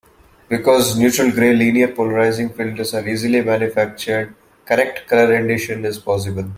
[0.49, 4.33] Because neutral-gray linear-polarizing filters are easily manufactured,
[4.65, 6.49] correct color rendition is possible.